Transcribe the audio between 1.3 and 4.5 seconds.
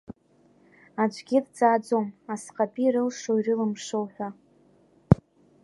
дҵааӡом асҟатәи рылшоу ирылымшоу ҳәа.